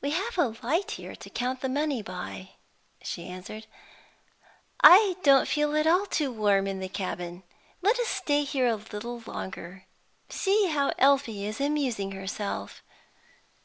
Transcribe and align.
"We 0.00 0.12
have 0.12 0.38
a 0.38 0.54
light 0.64 0.92
here 0.92 1.16
to 1.16 1.28
count 1.28 1.60
the 1.60 1.68
money 1.68 2.00
by," 2.00 2.50
she 3.02 3.26
answered. 3.26 3.66
"I 4.80 5.16
don't 5.24 5.48
feel 5.48 5.74
at 5.76 5.88
all 5.88 6.06
too 6.06 6.30
warm 6.32 6.68
in 6.68 6.78
the 6.78 6.88
cabin. 6.88 7.42
Let 7.82 7.98
us 7.98 8.06
stay 8.06 8.44
here 8.44 8.68
a 8.68 8.76
little 8.76 9.24
longer. 9.26 9.86
See 10.28 10.66
how 10.68 10.92
Elfie 10.98 11.44
is 11.44 11.60
amusing 11.60 12.12
herself!" 12.12 12.80